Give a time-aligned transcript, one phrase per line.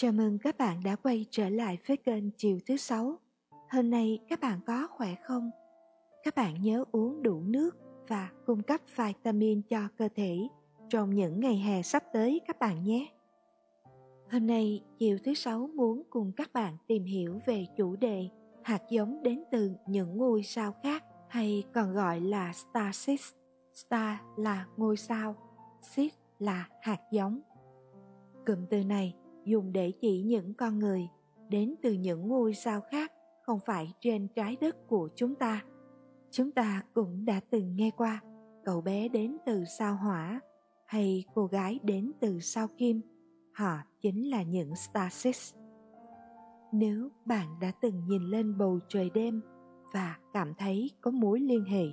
[0.00, 3.18] Chào mừng các bạn đã quay trở lại với kênh Chiều thứ sáu.
[3.70, 5.50] Hôm nay các bạn có khỏe không?
[6.24, 7.70] Các bạn nhớ uống đủ nước
[8.08, 10.48] và cung cấp vitamin cho cơ thể
[10.88, 13.06] trong những ngày hè sắp tới các bạn nhé.
[14.30, 18.28] Hôm nay Chiều thứ sáu muốn cùng các bạn tìm hiểu về chủ đề
[18.62, 23.32] hạt giống đến từ những ngôi sao khác hay còn gọi là star seeds.
[23.74, 25.34] Star là ngôi sao,
[25.82, 27.40] seed là hạt giống.
[28.46, 29.14] Cụm từ này
[29.50, 31.08] dùng để chỉ những con người
[31.48, 35.64] đến từ những ngôi sao khác không phải trên trái đất của chúng ta.
[36.30, 38.20] Chúng ta cũng đã từng nghe qua
[38.64, 40.40] cậu bé đến từ sao hỏa
[40.86, 43.00] hay cô gái đến từ sao kim.
[43.54, 45.54] Họ chính là những stasis.
[46.72, 49.40] Nếu bạn đã từng nhìn lên bầu trời đêm
[49.92, 51.86] và cảm thấy có mối liên hệ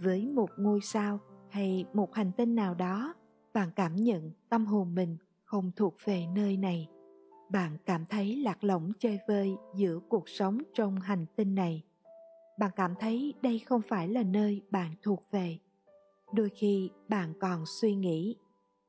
[0.00, 1.18] với một ngôi sao
[1.50, 3.14] hay một hành tinh nào đó,
[3.54, 6.88] bạn cảm nhận tâm hồn mình không thuộc về nơi này
[7.54, 11.82] bạn cảm thấy lạc lõng chơi vơi giữa cuộc sống trong hành tinh này.
[12.58, 15.58] Bạn cảm thấy đây không phải là nơi bạn thuộc về.
[16.32, 18.36] Đôi khi bạn còn suy nghĩ,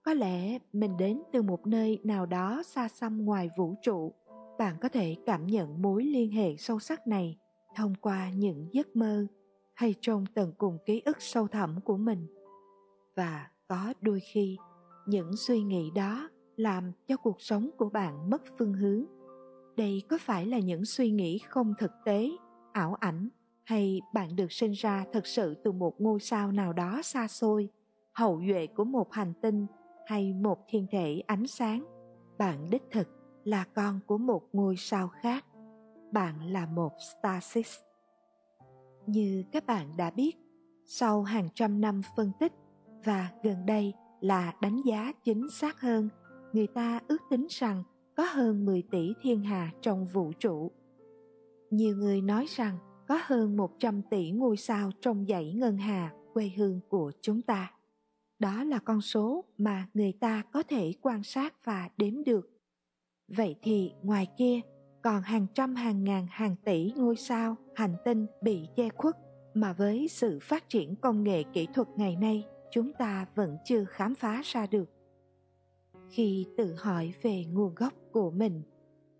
[0.03, 4.13] có lẽ mình đến từ một nơi nào đó xa xăm ngoài vũ trụ.
[4.57, 7.37] Bạn có thể cảm nhận mối liên hệ sâu sắc này
[7.75, 9.25] thông qua những giấc mơ
[9.73, 12.27] hay trong tầng cùng ký ức sâu thẳm của mình.
[13.15, 14.57] Và có đôi khi,
[15.05, 19.05] những suy nghĩ đó làm cho cuộc sống của bạn mất phương hướng.
[19.77, 22.31] Đây có phải là những suy nghĩ không thực tế,
[22.73, 23.29] ảo ảnh,
[23.63, 27.69] hay bạn được sinh ra thực sự từ một ngôi sao nào đó xa xôi,
[28.13, 29.67] hậu duệ của một hành tinh
[30.05, 31.85] hay một thiên thể ánh sáng?
[32.37, 33.07] Bạn đích thực
[33.43, 35.45] là con của một ngôi sao khác.
[36.11, 37.77] Bạn là một stasis.
[39.07, 40.37] như các bạn đã biết,
[40.85, 42.53] sau hàng trăm năm phân tích
[43.05, 46.09] và gần đây là đánh giá chính xác hơn
[46.55, 47.83] người ta ước tính rằng
[48.15, 50.71] có hơn 10 tỷ thiên hà trong vũ trụ.
[51.71, 52.77] Nhiều người nói rằng
[53.07, 57.71] có hơn 100 tỷ ngôi sao trong dãy ngân hà quê hương của chúng ta.
[58.39, 62.49] Đó là con số mà người ta có thể quan sát và đếm được.
[63.27, 64.59] Vậy thì ngoài kia
[65.03, 69.15] còn hàng trăm hàng ngàn hàng tỷ ngôi sao, hành tinh bị che khuất
[69.53, 73.85] mà với sự phát triển công nghệ kỹ thuật ngày nay chúng ta vẫn chưa
[73.85, 74.94] khám phá ra được
[76.09, 78.61] khi tự hỏi về nguồn gốc của mình.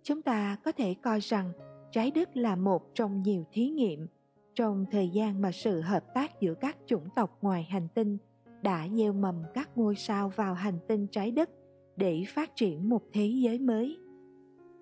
[0.04, 1.52] Chúng ta có thể coi rằng
[1.92, 4.08] trái đất là một trong nhiều thí nghiệm
[4.56, 8.18] trong thời gian mà sự hợp tác giữa các chủng tộc ngoài hành tinh
[8.62, 11.50] đã gieo mầm các ngôi sao vào hành tinh trái đất
[11.96, 13.98] để phát triển một thế giới mới.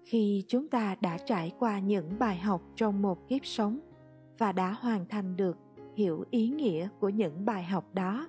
[0.06, 3.80] Khi chúng ta đã trải qua những bài học trong một kiếp sống
[4.38, 5.58] và đã hoàn thành được
[5.96, 8.28] hiểu ý nghĩa của những bài học đó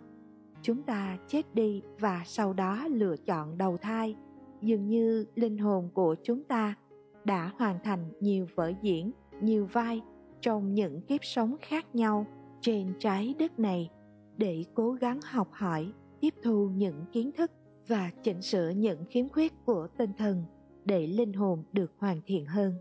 [0.65, 4.17] chúng ta chết đi và sau đó lựa chọn đầu thai.
[4.63, 6.75] Dường như linh hồn của chúng ta
[7.25, 9.11] đã hoàn thành nhiều vở diễn,
[9.41, 10.01] nhiều vai
[10.41, 12.27] trong những kiếp sống khác nhau
[12.61, 13.91] trên trái đất này
[14.37, 17.51] để cố gắng học hỏi, tiếp thu những kiến thức
[17.87, 20.45] và chỉnh sửa những khiếm khuyết của tinh thần
[20.85, 22.75] để linh hồn được hoàn thiện hơn.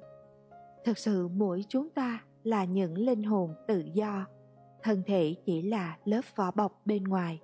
[0.85, 4.25] Thực sự mỗi chúng ta là những linh hồn tự do.
[4.83, 7.39] Thân thể chỉ là lớp vỏ bọc bên ngoài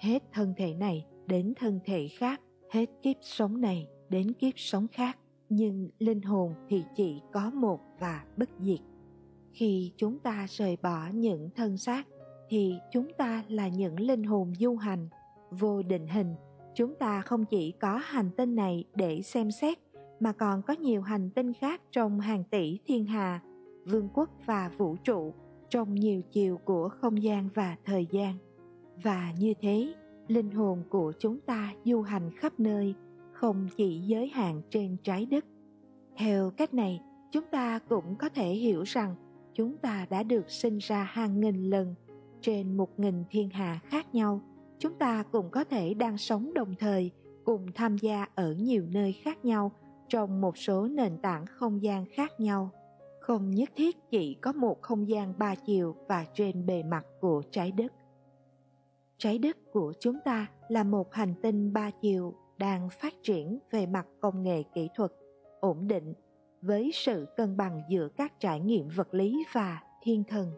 [0.00, 2.40] hết thân thể này đến thân thể khác,
[2.70, 5.18] hết kiếp sống này đến kiếp sống khác.
[5.48, 8.80] Nhưng linh hồn thì chỉ có một và bất diệt.
[9.52, 12.06] Khi chúng ta rời bỏ những thân xác,
[12.48, 15.08] thì chúng ta là những linh hồn du hành,
[15.50, 16.34] vô định hình.
[16.74, 19.78] Chúng ta không chỉ có hành tinh này để xem xét,
[20.20, 23.40] mà còn có nhiều hành tinh khác trong hàng tỷ thiên hà,
[23.84, 25.34] vương quốc và vũ trụ
[25.68, 28.34] trong nhiều chiều của không gian và thời gian
[29.02, 29.94] và như thế,
[30.28, 32.94] linh hồn của chúng ta du hành khắp nơi,
[33.32, 35.44] không chỉ giới hạn trên trái đất.
[36.16, 37.00] Theo cách này,
[37.32, 39.14] chúng ta cũng có thể hiểu rằng
[39.54, 41.94] chúng ta đã được sinh ra hàng nghìn lần
[42.40, 44.40] trên một nghìn thiên hà khác nhau.
[44.78, 47.10] Chúng ta cũng có thể đang sống đồng thời,
[47.44, 49.72] cùng tham gia ở nhiều nơi khác nhau,
[50.08, 52.70] trong một số nền tảng không gian khác nhau.
[53.20, 57.42] Không nhất thiết chỉ có một không gian ba chiều và trên bề mặt của
[57.50, 57.92] trái đất
[59.20, 63.86] trái đất của chúng ta là một hành tinh ba chiều đang phát triển về
[63.86, 65.12] mặt công nghệ kỹ thuật,
[65.60, 66.14] ổn định
[66.62, 70.52] với sự cân bằng giữa các trải nghiệm vật lý và thiên thần.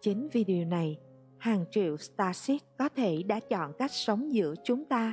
[0.00, 0.98] Chính vì điều này,
[1.38, 5.12] hàng triệu starship có thể đã chọn cách sống giữa chúng ta,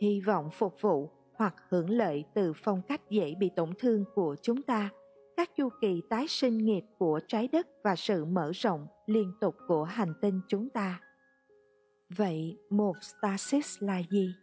[0.00, 4.36] hy vọng phục vụ hoặc hưởng lợi từ phong cách dễ bị tổn thương của
[4.42, 4.90] chúng ta,
[5.36, 9.54] các chu kỳ tái sinh nghiệp của trái đất và sự mở rộng liên tục
[9.68, 11.00] của hành tinh chúng ta.
[12.16, 14.34] Vậy một stasis là gì?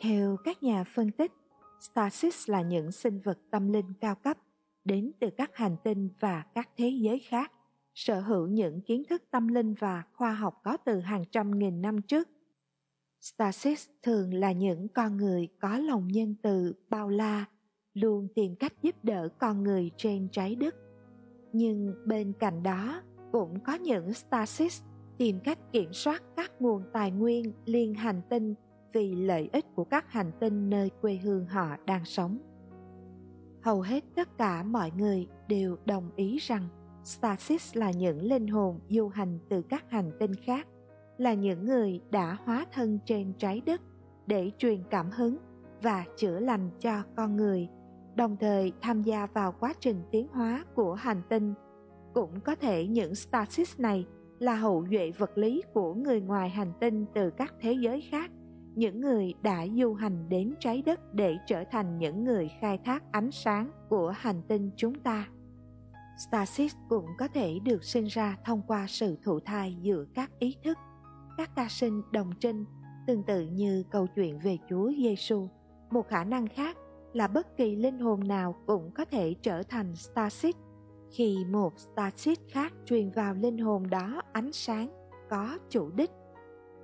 [0.00, 1.32] Theo các nhà phân tích,
[1.80, 4.38] Stasis là những sinh vật tâm linh cao cấp
[4.84, 7.52] đến từ các hành tinh và các thế giới khác,
[7.94, 11.82] sở hữu những kiến thức tâm linh và khoa học có từ hàng trăm nghìn
[11.82, 12.28] năm trước.
[13.20, 17.44] Stasis thường là những con người có lòng nhân từ, bao la,
[17.94, 20.74] luôn tìm cách giúp đỡ con người trên trái đất.
[21.52, 23.02] Nhưng bên cạnh đó
[23.32, 24.82] cũng có những Stasis
[25.18, 28.54] tìm cách kiểm soát các nguồn tài nguyên liên hành tinh
[28.92, 32.38] vì lợi ích của các hành tinh nơi quê hương họ đang sống.
[33.62, 36.68] Hầu hết tất cả mọi người đều đồng ý rằng
[37.04, 40.66] Stasis là những linh hồn du hành từ các hành tinh khác,
[41.18, 43.80] là những người đã hóa thân trên trái đất
[44.26, 45.36] để truyền cảm hứng
[45.82, 47.68] và chữa lành cho con người,
[48.14, 51.54] đồng thời tham gia vào quá trình tiến hóa của hành tinh.
[52.14, 54.06] Cũng có thể những Stasis này
[54.38, 58.30] là hậu duệ vật lý của người ngoài hành tinh từ các thế giới khác
[58.76, 63.02] những người đã du hành đến trái đất để trở thành những người khai thác
[63.12, 65.28] ánh sáng của hành tinh chúng ta.
[66.28, 70.56] Stasis cũng có thể được sinh ra thông qua sự thụ thai giữa các ý
[70.64, 70.78] thức,
[71.36, 72.64] các ca sinh đồng trinh,
[73.06, 75.48] tương tự như câu chuyện về Chúa Giêsu.
[75.90, 76.76] Một khả năng khác
[77.12, 80.54] là bất kỳ linh hồn nào cũng có thể trở thành Stasis
[81.10, 84.88] khi một Stasis khác truyền vào linh hồn đó ánh sáng,
[85.30, 86.10] có chủ đích.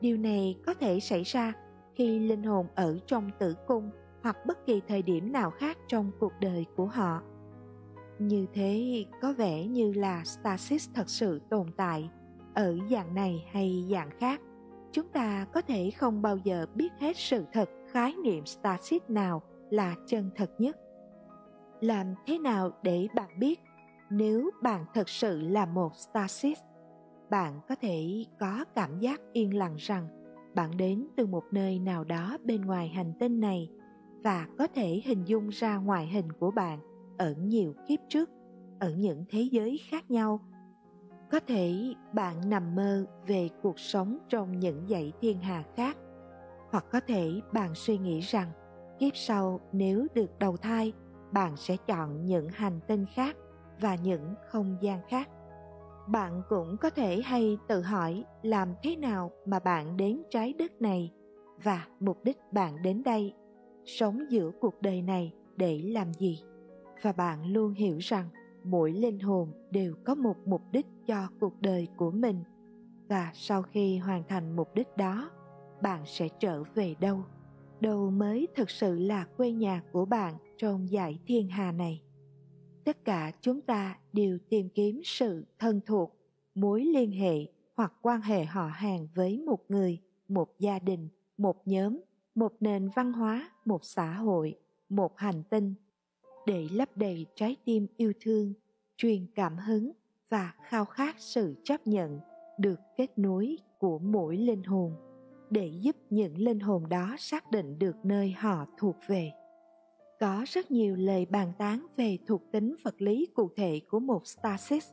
[0.01, 1.53] Điều này có thể xảy ra
[1.95, 3.91] khi linh hồn ở trong tử cung
[4.23, 7.23] hoặc bất kỳ thời điểm nào khác trong cuộc đời của họ.
[8.19, 12.11] Như thế có vẻ như là stasis thật sự tồn tại
[12.55, 14.41] ở dạng này hay dạng khác.
[14.93, 19.43] Chúng ta có thể không bao giờ biết hết sự thật, khái niệm stasis nào
[19.71, 20.77] là chân thật nhất.
[21.81, 23.61] Làm thế nào để bạn biết
[24.13, 26.59] nếu bạn thật sự là một starship,
[27.33, 30.09] Bạn có thể có cảm giác yên lặng rằng
[30.55, 33.69] bạn đến từ một nơi nào đó bên ngoài hành tinh này
[34.25, 36.79] và có thể hình dung ra ngoại hình của bạn
[37.19, 38.31] ở nhiều kiếp trước
[38.81, 40.41] ở những thế giới khác nhau.
[41.31, 45.97] Có thể bạn nằm mơ về cuộc sống trong những dãy thiên hà khác
[46.71, 48.49] hoặc có thể bạn suy nghĩ rằng
[48.99, 50.93] kiếp sau nếu được đầu thai
[51.33, 53.37] bạn sẽ chọn những hành tinh khác
[53.81, 55.29] và những không gian khác.
[56.09, 60.83] Bạn cũng có thể hay tự hỏi làm thế nào mà bạn đến trái đất
[60.83, 61.13] này
[61.63, 63.35] và mục đích bạn đến đây,
[63.85, 66.43] sống giữa cuộc đời này để làm gì.
[67.03, 68.29] Và bạn luôn hiểu rằng
[68.65, 72.45] mỗi linh hồn đều có một mục đích cho cuộc đời của mình.
[73.09, 75.31] Và sau khi hoàn thành mục đích đó,
[75.83, 77.25] bạn sẽ trở về đâu?
[77.81, 82.03] Đâu mới thực sự là quê nhà của bạn trong giải thiên hà này?
[82.85, 86.17] Tất cả chúng ta đều tìm kiếm sự thân thuộc,
[86.55, 87.47] mối liên hệ
[87.77, 92.01] hoặc quan hệ họ hàng với một người, một gia đình, một nhóm,
[92.35, 94.59] một nền văn hóa, một xã hội,
[94.89, 95.75] một hành tinh.
[96.47, 98.55] Để lấp đầy trái tim yêu thương,
[98.97, 99.93] truyền cảm hứng
[100.29, 102.21] và khao khát sự chấp nhận
[102.59, 104.93] được kết nối của mỗi linh hồn.
[105.51, 109.31] Để giúp những linh hồn đó xác định được nơi họ thuộc về
[110.23, 114.27] có rất nhiều lời bàn tán về thuộc tính vật lý cụ thể của một
[114.27, 114.89] stasis.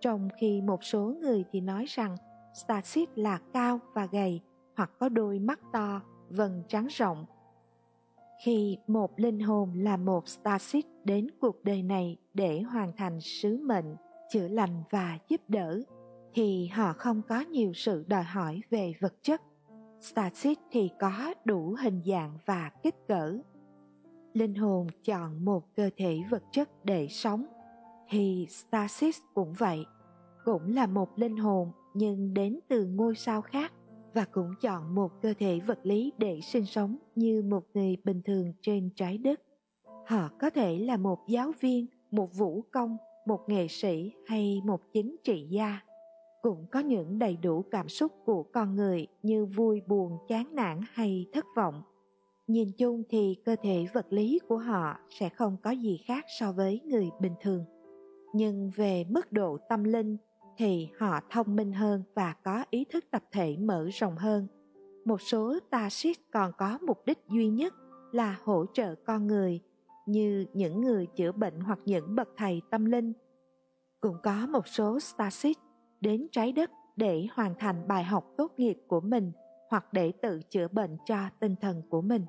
[0.00, 2.16] Trong khi một số người thì nói rằng
[2.54, 4.40] stasis là cao và gầy
[4.76, 6.00] hoặc có đôi mắt to
[6.30, 7.24] vầng trắng rộng.
[8.44, 13.56] Khi một linh hồn là một stasis đến cuộc đời này để hoàn thành sứ
[13.56, 13.96] mệnh,
[14.30, 15.82] chữa lành và giúp đỡ,
[16.34, 19.42] thì họ không có nhiều sự đòi hỏi về vật chất.
[20.00, 23.38] Stasis thì có đủ hình dạng và kích cỡ
[24.36, 27.46] linh hồn chọn một cơ thể vật chất để sống.
[28.08, 29.84] Thì stasis cũng vậy,
[30.44, 33.72] cũng là một linh hồn nhưng đến từ ngôi sao khác
[34.14, 38.22] và cũng chọn một cơ thể vật lý để sinh sống như một người bình
[38.24, 39.40] thường trên trái đất.
[40.06, 42.96] Họ có thể là một giáo viên, một vũ công,
[43.26, 45.80] một nghệ sĩ hay một chính trị gia.
[46.42, 50.80] Cũng có những đầy đủ cảm xúc của con người như vui, buồn, chán nản
[50.92, 51.82] hay thất vọng
[52.46, 56.52] nhìn chung thì cơ thể vật lý của họ sẽ không có gì khác so
[56.52, 57.64] với người bình thường.
[58.34, 60.16] Nhưng về mức độ tâm linh
[60.56, 64.46] thì họ thông minh hơn và có ý thức tập thể mở rộng hơn.
[65.04, 67.74] Một số taxit còn có mục đích duy nhất
[68.12, 69.60] là hỗ trợ con người,
[70.06, 73.12] như những người chữa bệnh hoặc những bậc thầy tâm linh.
[74.00, 75.56] Cũng có một số starship
[76.00, 79.32] đến trái đất để hoàn thành bài học tốt nghiệp của mình
[79.72, 82.26] hoặc để tự chữa bệnh cho tinh thần của mình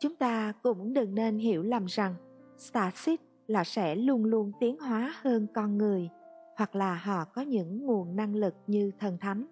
[0.00, 2.14] chúng ta cũng đừng nên hiểu lầm rằng
[2.58, 6.10] stasis là sẽ luôn luôn tiến hóa hơn con người
[6.56, 9.46] hoặc là họ có những nguồn năng lực như thần thánh.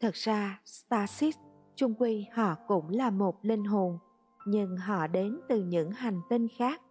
[0.00, 1.36] Thật ra, Stasis,
[1.74, 3.98] chung quy họ cũng là một linh hồn,
[4.46, 6.82] nhưng họ đến từ những hành tinh khác.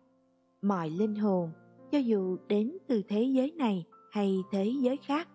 [0.62, 1.52] Mọi linh hồn,
[1.92, 5.28] cho dù đến từ thế giới này hay thế giới khác,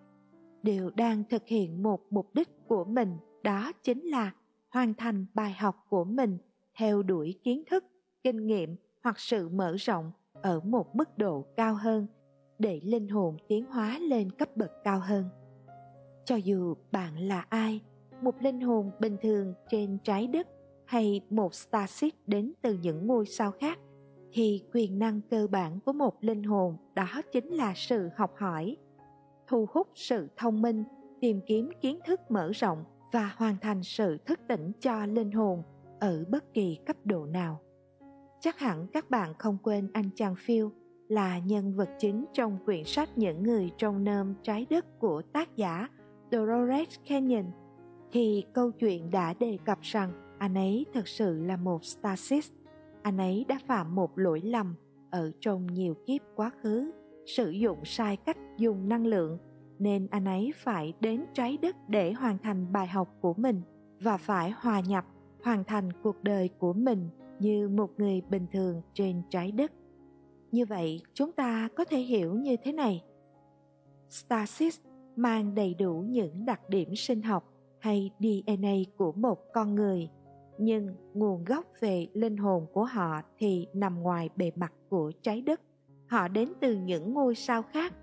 [0.62, 4.32] đều đang thực hiện một mục đích của mình, đó chính là
[4.70, 6.38] hoàn thành bài học của mình
[6.78, 7.84] theo đuổi kiến thức,
[8.22, 12.06] kinh nghiệm hoặc sự mở rộng ở một mức độ cao hơn
[12.58, 15.28] để linh hồn tiến hóa lên cấp bậc cao hơn.
[16.24, 17.80] Cho dù bạn là ai,
[18.22, 20.48] một linh hồn bình thường trên trái đất
[20.86, 23.78] hay một starship đến từ những ngôi sao khác
[24.32, 28.76] thì quyền năng cơ bản của một linh hồn đó chính là sự học hỏi
[29.46, 30.84] thu hút sự thông minh
[31.20, 35.62] tìm kiếm kiến thức mở rộng và hoàn thành sự thức tỉnh cho linh hồn
[36.00, 37.60] ở bất kỳ cấp độ nào
[38.40, 40.64] chắc hẳn các bạn không quên anh chàng Phil
[41.08, 45.56] là nhân vật chính trong quyển sách Những người trong nơm trái đất của tác
[45.56, 45.88] giả
[46.32, 47.44] Dolores Canyon
[48.12, 52.50] thì câu chuyện đã đề cập rằng anh ấy thực sự là một stasis.
[53.02, 54.74] Anh ấy đã phạm một lỗi lầm
[55.10, 56.90] ở trong nhiều kiếp quá khứ,
[57.26, 59.38] sử dụng sai cách dùng năng lượng,
[59.82, 63.62] nên anh ấy phải đến trái đất để hoàn thành bài học của mình
[64.00, 65.04] và phải hòa nhập,
[65.44, 67.08] hoàn thành cuộc đời của mình
[67.38, 69.72] như một người bình thường trên trái đất.
[70.52, 73.04] Như vậy, chúng ta có thể hiểu như thế này.
[74.10, 74.80] Stasis
[75.16, 80.08] mang đầy đủ những đặc điểm sinh học hay DNA của một con người,
[80.58, 85.40] nhưng nguồn gốc về linh hồn của họ thì nằm ngoài bề mặt của trái
[85.40, 85.60] đất.
[86.08, 87.94] Họ đến từ những ngôi sao khác,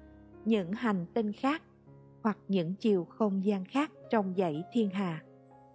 [0.46, 1.62] những hành tinh khác
[2.24, 5.24] hoặc những chiều không gian khác trong dãy thiên hà.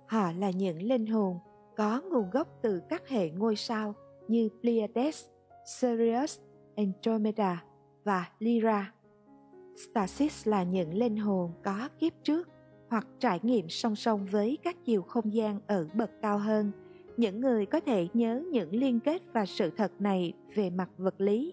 [0.07, 1.39] Họ là những linh hồn
[1.77, 3.95] có nguồn gốc từ các hệ ngôi sao
[4.29, 5.27] như Pleiades,
[5.67, 6.39] Sirius,
[6.77, 7.65] Andromeda
[8.05, 8.93] và Lyra.
[9.77, 12.49] Stasis là những linh hồn có kiếp trước
[12.91, 16.73] hoặc trải nghiệm song song với các chiều không gian ở bậc cao hơn
[17.17, 21.15] những người có thể nhớ những liên kết và sự thật này về mặt vật
[21.19, 21.53] lý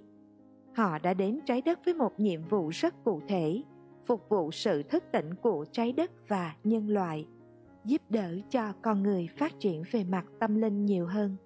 [0.76, 3.62] họ đã đến trái đất với một nhiệm vụ rất cụ thể
[4.06, 7.28] phục vụ sự thức tỉnh của trái đất và nhân loại,
[7.86, 11.38] giúp đỡ cho con người phát triển về mặt tâm linh nhiều hơn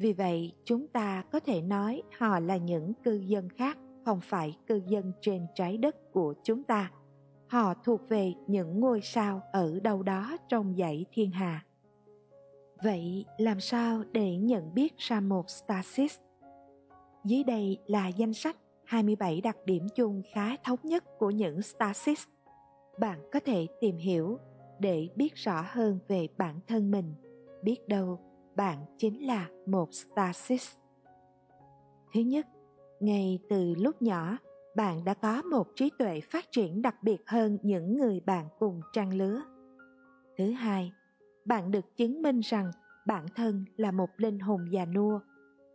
[0.00, 4.56] vì vậy, chúng ta có thể nói họ là những cư dân khác, không phải
[4.66, 6.90] cư dân trên trái đất của chúng ta
[7.48, 11.64] họ thuộc về những ngôi sao ở đâu đó trong dãy thiên hà.
[12.82, 16.18] Vậy làm sao để nhận biết ra một stasis?
[17.24, 18.56] Dưới đây là danh sách
[18.90, 22.24] 27 đặc điểm chung khá thống nhất của những stasis.
[22.98, 24.38] Bạn có thể tìm hiểu
[24.78, 27.14] để biết rõ hơn về bản thân mình.
[27.62, 28.20] Biết đâu
[28.56, 30.72] bạn chính là một stasis.
[32.14, 32.46] Thứ nhất,
[33.00, 34.36] ngay từ lúc nhỏ,
[34.76, 38.80] bạn đã có một trí tuệ phát triển đặc biệt hơn những người bạn cùng
[38.92, 39.42] trang lứa.
[40.38, 40.92] Thứ hai,
[41.44, 42.70] bạn được chứng minh rằng
[43.06, 45.20] bản thân là một linh hồn già nua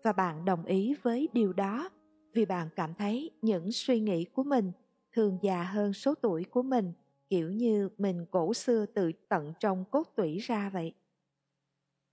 [0.03, 1.89] và bạn đồng ý với điều đó
[2.35, 4.71] vì bạn cảm thấy những suy nghĩ của mình
[5.13, 6.93] thường già hơn số tuổi của mình
[7.29, 10.93] kiểu như mình cổ xưa từ tận trong cốt tủy ra vậy.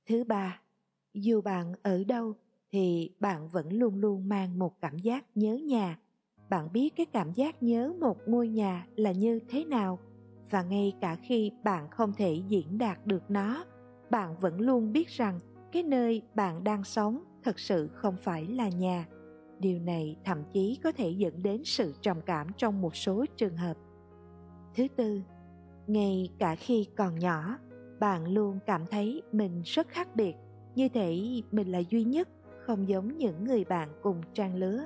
[0.07, 0.61] Thứ ba,
[1.15, 2.35] dù bạn ở đâu
[2.73, 5.99] thì bạn vẫn luôn luôn mang một cảm giác nhớ nhà
[6.51, 9.99] bạn biết cái cảm giác nhớ một ngôi nhà là như thế nào
[10.51, 13.65] và ngay cả khi bạn không thể diễn đạt được nó
[14.11, 15.39] bạn vẫn luôn biết rằng
[15.73, 19.07] cái nơi bạn đang sống thật sự không phải là nhà
[19.63, 23.57] điều này thậm chí có thể dẫn đến sự trầm cảm trong một số trường
[23.57, 23.77] hợp.
[24.75, 25.21] Thứ tư,
[25.87, 27.59] ngay cả khi còn nhỏ,
[28.01, 30.37] bạn luôn cảm thấy mình rất khác biệt.
[30.75, 32.29] Như thể mình là duy nhất,
[32.67, 34.85] không giống những người bạn cùng trang lứa.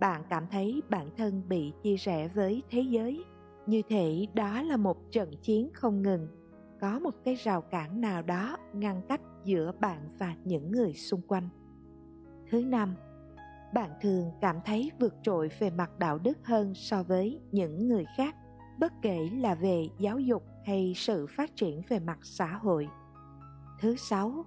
[0.00, 3.24] Bạn cảm thấy bản thân bị chia rẽ với thế giới.
[3.66, 6.28] Như thể đó là một trận chiến không ngừng.
[6.80, 11.20] Có một cái rào cản nào đó ngăn cách giữa bạn và những người xung
[11.28, 11.48] quanh.
[12.50, 12.94] Thứ năm
[13.74, 18.04] bạn thường cảm thấy vượt trội về mặt đạo đức hơn so với những người
[18.16, 18.36] khác,
[18.78, 22.88] bất kể là về giáo dục hay sự phát triển về mặt xã hội.
[23.80, 24.44] Thứ sáu,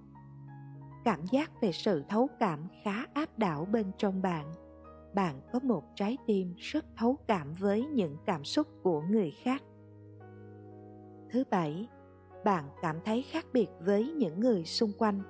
[1.04, 4.52] cảm giác về sự thấu cảm khá áp đảo bên trong bạn.
[5.14, 9.62] Bạn có một trái tim rất thấu cảm với những cảm xúc của người khác.
[11.30, 11.88] Thứ bảy,
[12.44, 15.20] bạn cảm thấy khác biệt với những người xung quanh.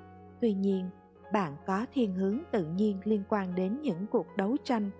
[0.40, 0.90] Tuy nhiên
[1.32, 4.90] bạn có thiên hướng tự nhiên liên quan đến những cuộc đấu tranh,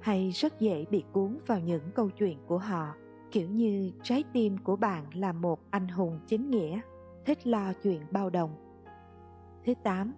[0.00, 2.94] hay rất dễ bị cuốn vào những câu chuyện của họ,
[3.30, 6.80] kiểu như trái tim của bạn là một anh hùng chính nghĩa,
[7.24, 8.70] thích lo chuyện bao đồng
[9.66, 10.14] thứ tám,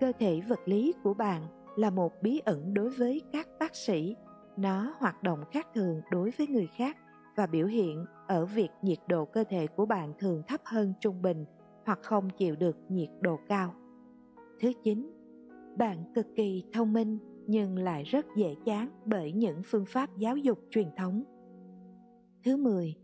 [0.00, 1.46] cơ thể vật lý của bạn
[1.76, 4.16] là một bí ẩn đối với các bác sĩ
[4.56, 6.96] nó hoạt động khác thường đối với người khác
[7.36, 11.22] và biểu hiện ở việc nhiệt độ cơ thể của bạn thường thấp hơn trung
[11.22, 11.44] bình
[11.86, 13.74] hoặc không chịu được nhiệt độ cao.
[14.60, 15.10] Thứ chín,
[15.76, 20.36] bạn cực kỳ thông minh nhưng lại rất dễ chán bởi những phương pháp giáo
[20.36, 21.22] dục truyền thống.
[22.44, 22.94] Thứ 10.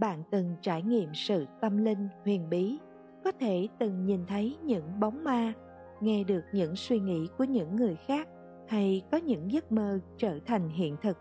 [0.00, 2.78] Bạn từng trải nghiệm sự tâm linh huyền bí,
[3.24, 5.52] có thể từng nhìn thấy những bóng ma,
[6.00, 8.28] nghe được những suy nghĩ của những người khác
[8.68, 11.18] hay có những giấc mơ trở thành hiện thực.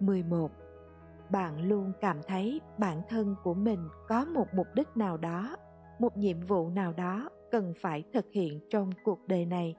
[0.00, 0.50] 11.
[1.30, 5.56] Bạn luôn cảm thấy bản thân của mình có một mục đích nào đó,
[5.98, 9.74] một nhiệm vụ nào đó cần phải thực hiện trong cuộc đời này,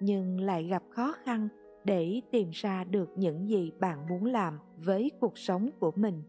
[0.00, 1.48] nhưng lại gặp khó khăn
[1.84, 6.22] để tìm ra được những gì bạn muốn làm với cuộc sống của mình.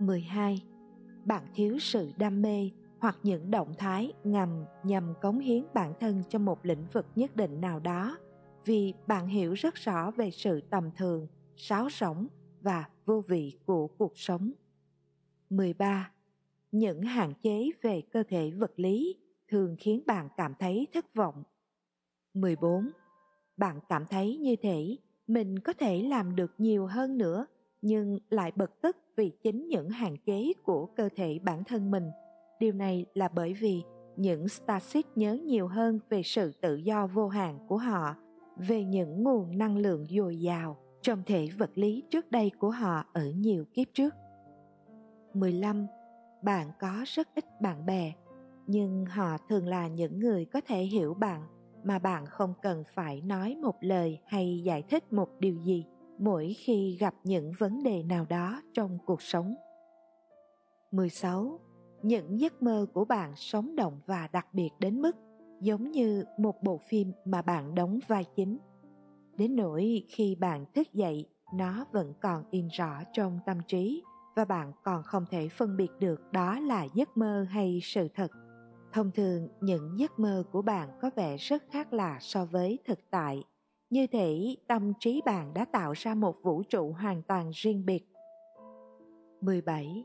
[0.00, 0.62] 12.
[1.24, 6.22] Bạn thiếu sự đam mê hoặc những động thái ngầm nhằm cống hiến bản thân
[6.28, 8.18] cho một lĩnh vực nhất định nào đó
[8.64, 11.26] vì bạn hiểu rất rõ về sự tầm thường,
[11.56, 12.26] sáo rỗng
[12.60, 14.52] và vô vị của cuộc sống.
[15.50, 16.10] 13.
[16.72, 19.16] Những hạn chế về cơ thể vật lý
[19.48, 21.42] thường khiến bạn cảm thấy thất vọng.
[22.34, 22.90] 14.
[23.56, 27.46] Bạn cảm thấy như thể mình có thể làm được nhiều hơn nữa
[27.82, 32.10] nhưng lại bật tức vì chính những hạn chế của cơ thể bản thân mình.
[32.60, 33.82] Điều này là bởi vì
[34.16, 38.14] những Starship nhớ nhiều hơn về sự tự do vô hạn của họ,
[38.56, 43.04] về những nguồn năng lượng dồi dào trong thể vật lý trước đây của họ
[43.12, 44.14] ở nhiều kiếp trước.
[45.34, 45.86] 15.
[46.42, 48.12] Bạn có rất ít bạn bè,
[48.66, 51.42] nhưng họ thường là những người có thể hiểu bạn
[51.84, 55.84] mà bạn không cần phải nói một lời hay giải thích một điều gì
[56.18, 59.54] mỗi khi gặp những vấn đề nào đó trong cuộc sống.
[60.90, 61.60] 16.
[62.02, 65.16] Những giấc mơ của bạn sống động và đặc biệt đến mức
[65.60, 68.58] giống như một bộ phim mà bạn đóng vai chính.
[69.36, 74.02] Đến nỗi khi bạn thức dậy, nó vẫn còn in rõ trong tâm trí
[74.36, 78.30] và bạn còn không thể phân biệt được đó là giấc mơ hay sự thật.
[78.92, 83.10] Thông thường, những giấc mơ của bạn có vẻ rất khác lạ so với thực
[83.10, 83.44] tại
[83.90, 88.06] như thể tâm trí bạn đã tạo ra một vũ trụ hoàn toàn riêng biệt.
[89.40, 90.04] 17.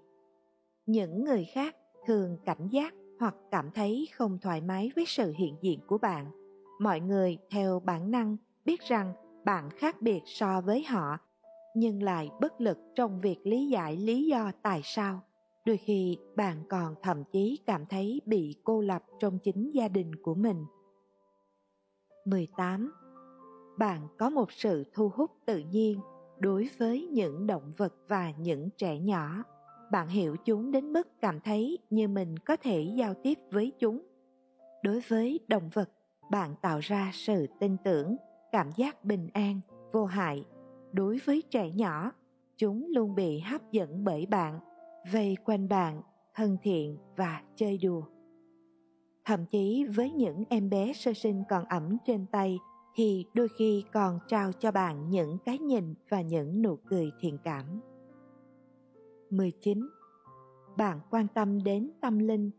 [0.86, 5.56] Những người khác thường cảnh giác hoặc cảm thấy không thoải mái với sự hiện
[5.62, 6.32] diện của bạn.
[6.80, 9.14] Mọi người theo bản năng biết rằng
[9.46, 11.18] bạn khác biệt so với họ,
[11.76, 15.22] nhưng lại bất lực trong việc lý giải lý do tại sao.
[15.66, 20.16] Đôi khi, bạn còn thậm chí cảm thấy bị cô lập trong chính gia đình
[20.16, 20.66] của mình.
[22.26, 22.92] 18
[23.78, 26.00] bạn có một sự thu hút tự nhiên
[26.40, 29.44] đối với những động vật và những trẻ nhỏ.
[29.92, 34.02] Bạn hiểu chúng đến mức cảm thấy như mình có thể giao tiếp với chúng.
[34.84, 35.90] Đối với động vật,
[36.32, 38.16] bạn tạo ra sự tin tưởng,
[38.52, 39.60] cảm giác bình an,
[39.92, 40.46] vô hại.
[40.92, 42.12] Đối với trẻ nhỏ,
[42.58, 44.60] chúng luôn bị hấp dẫn bởi bạn
[45.12, 46.02] vây quanh bạn
[46.36, 48.04] thân thiện và chơi đùa
[49.26, 52.60] thậm chí với những em bé sơ sinh còn ẩm trên tay
[52.96, 57.38] thì đôi khi còn trao cho bạn những cái nhìn và những nụ cười thiện
[57.44, 57.66] cảm.
[59.30, 59.90] 19.
[60.78, 62.52] Bạn quan tâm đến tâm linh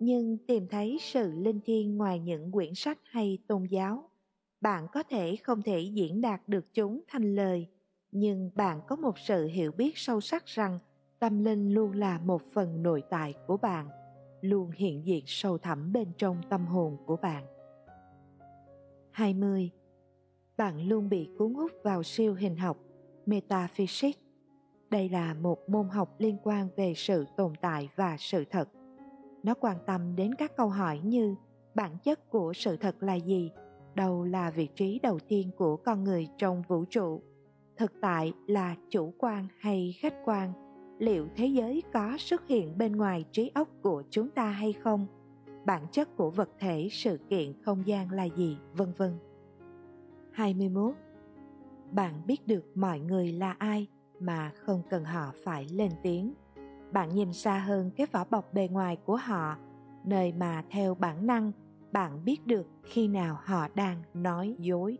[0.00, 4.10] nhưng tìm thấy sự linh thiêng ngoài những quyển sách hay tôn giáo.
[4.60, 7.66] Bạn có thể không thể diễn đạt được chúng thành lời,
[8.12, 10.78] nhưng bạn có một sự hiểu biết sâu sắc rằng
[11.18, 13.88] tâm linh luôn là một phần nội tại của bạn,
[14.40, 17.44] luôn hiện diện sâu thẳm bên trong tâm hồn của bạn.
[19.10, 19.70] 20
[20.56, 22.76] bạn luôn bị cuốn hút vào siêu hình học
[23.26, 24.18] metaphysics.
[24.90, 28.68] Đây là một môn học liên quan về sự tồn tại và sự thật.
[29.42, 31.34] Nó quan tâm đến các câu hỏi như
[31.74, 33.50] bản chất của sự thật là gì?
[33.94, 37.22] Đâu là vị trí đầu tiên của con người trong vũ trụ?
[37.76, 40.67] Thực tại là chủ quan hay khách quan?
[40.98, 45.06] Liệu thế giới có xuất hiện bên ngoài trí óc của chúng ta hay không
[45.66, 49.18] bản chất của vật thể sự kiện không gian là gì vân vân
[50.32, 50.94] 21
[51.90, 53.86] Bạn biết được mọi người là ai
[54.20, 56.34] mà không cần họ phải lên tiếng.
[56.92, 59.56] Bạn nhìn xa hơn cái vỏ bọc bề ngoài của họ,
[60.04, 61.52] nơi mà theo bản năng
[61.92, 64.98] bạn biết được khi nào họ đang nói dối.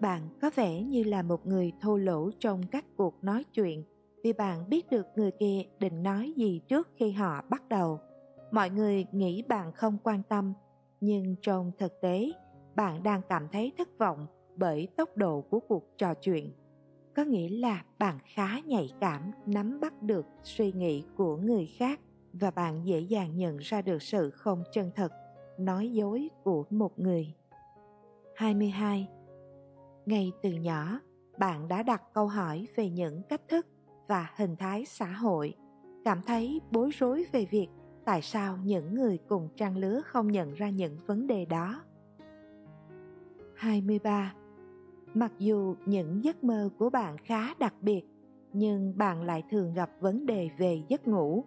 [0.00, 3.84] Bạn có vẻ như là một người thô lỗ trong các cuộc nói chuyện
[4.22, 8.00] vì bạn biết được người kia định nói gì trước khi họ bắt đầu.
[8.50, 10.52] Mọi người nghĩ bạn không quan tâm,
[11.00, 12.32] nhưng trong thực tế,
[12.74, 16.52] bạn đang cảm thấy thất vọng bởi tốc độ của cuộc trò chuyện.
[17.16, 22.00] Có nghĩa là bạn khá nhạy cảm nắm bắt được suy nghĩ của người khác
[22.32, 25.12] và bạn dễ dàng nhận ra được sự không chân thật
[25.58, 27.34] nói dối của một người.
[28.36, 29.08] 22
[30.06, 31.00] ngay từ nhỏ
[31.38, 33.66] bạn đã đặt câu hỏi về những cách thức
[34.10, 35.54] và hình thái xã hội
[36.04, 37.68] cảm thấy bối rối về việc
[38.04, 41.82] tại sao những người cùng trang lứa không nhận ra những vấn đề đó
[43.54, 44.34] 23.
[45.14, 48.02] Mặc dù những giấc mơ của bạn khá đặc biệt,
[48.52, 51.44] nhưng bạn lại thường gặp vấn đề về giấc ngủ.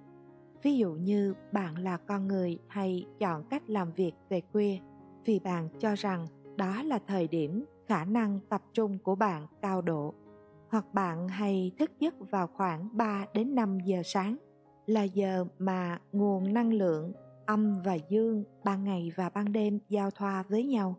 [0.63, 4.78] Ví dụ như bạn là con người hay chọn cách làm việc về khuya
[5.26, 9.82] vì bạn cho rằng đó là thời điểm khả năng tập trung của bạn cao
[9.82, 10.13] độ.
[10.73, 14.36] Hoặc bạn hay thức giấc vào khoảng 3 đến 5 giờ sáng,
[14.86, 17.13] là giờ mà nguồn năng lượng
[17.45, 20.95] âm và dương ban ngày và ban đêm giao thoa với nhau.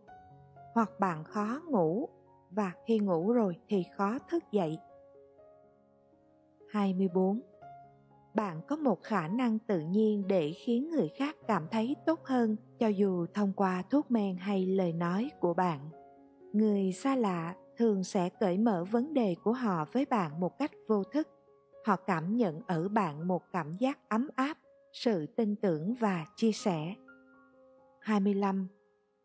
[0.75, 2.09] Hoặc bạn khó ngủ
[2.51, 4.79] và khi ngủ rồi thì khó thức dậy.
[6.71, 7.41] 24.
[8.35, 12.57] Bạn có một khả năng tự nhiên để khiến người khác cảm thấy tốt hơn
[12.79, 15.81] cho dù thông qua thuốc men hay lời nói của bạn.
[16.53, 20.71] Người xa lạ thường sẽ cởi mở vấn đề của họ với bạn một cách
[20.89, 21.29] vô thức.
[21.87, 24.59] Họ cảm nhận ở bạn một cảm giác ấm áp,
[24.93, 26.95] sự tin tưởng và chia sẻ.
[28.01, 28.69] 25.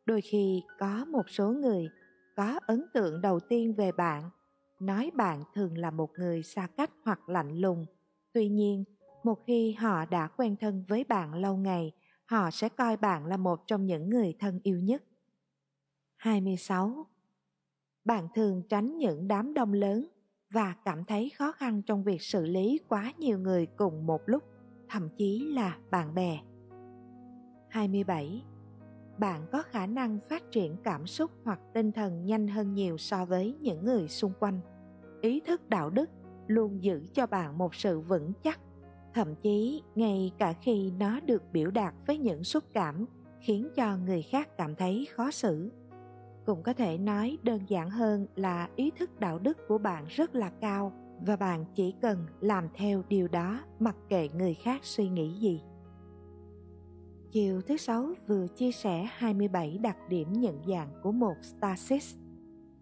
[0.05, 1.89] Đôi khi có một số người
[2.35, 4.29] có ấn tượng đầu tiên về bạn
[4.79, 7.85] nói bạn thường là một người xa cách hoặc lạnh lùng
[8.33, 8.83] tuy nhiên
[9.23, 11.91] một khi họ đã quen thân với bạn lâu ngày
[12.25, 15.03] họ sẽ coi bạn là một trong những người thân yêu nhất
[16.17, 17.07] 26.
[18.09, 20.07] Bạn thường tránh những đám đông lớn
[20.53, 24.43] và cảm thấy khó khăn trong việc xử lý quá nhiều người cùng một lúc,
[24.89, 26.39] thậm chí là bạn bè.
[27.69, 28.43] 27
[29.17, 33.25] bạn có khả năng phát triển cảm xúc hoặc tinh thần nhanh hơn nhiều so
[33.25, 34.59] với những người xung quanh.
[35.21, 36.09] Ý thức đạo đức
[36.47, 38.59] luôn giữ cho bạn một sự vững chắc
[39.13, 43.05] thậm chí ngay cả khi nó được biểu đạt với những xúc cảm
[43.41, 45.71] khiến cho người khác cảm thấy khó xử
[46.45, 50.35] cũng có thể nói đơn giản hơn là ý thức đạo đức của bạn rất
[50.35, 50.93] là cao
[51.25, 55.61] và bạn chỉ cần làm theo điều đó mặc kệ người khác suy nghĩ gì
[57.31, 62.15] Chiều thứ sáu vừa chia sẻ 27 đặc điểm nhận dạng của một Stasis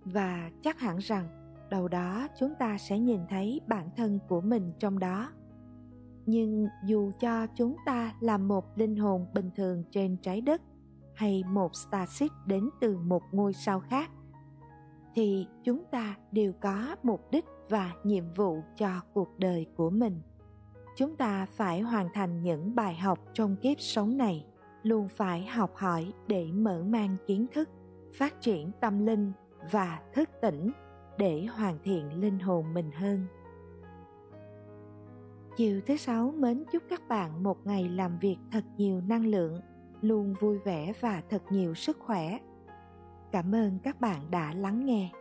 [0.06, 1.28] và chắc hẳn rằng
[1.70, 5.32] đầu đó chúng ta sẽ nhìn thấy bản thân của mình trong đó.
[6.26, 10.62] Nhưng dù cho chúng ta là một linh hồn bình thường trên trái đất
[11.18, 14.12] hay một starship đến từ một ngôi sao khác,
[15.16, 20.22] thì chúng ta đều có mục đích và nhiệm vụ cho cuộc đời của mình.
[20.96, 24.46] Chúng ta phải hoàn thành những bài học trong kiếp sống này,
[24.84, 27.70] luôn phải học hỏi để mở mang kiến thức,
[28.14, 29.32] phát triển tâm linh
[29.72, 30.72] và thức tỉnh
[31.18, 33.26] để hoàn thiện linh hồn mình hơn.
[35.58, 39.62] Chiều thứ sáu mến chúc các bạn một ngày làm việc thật nhiều năng lượng
[40.02, 42.38] luôn vui vẻ và thật nhiều sức khỏe.
[43.32, 45.12] Cảm ơn các bạn đã lắng nghe.